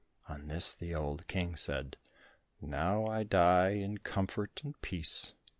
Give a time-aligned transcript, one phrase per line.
[0.27, 1.95] On this, the old King said,
[2.59, 5.35] "Now I die in comfort and peace."